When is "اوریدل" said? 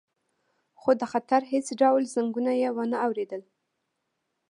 3.05-3.41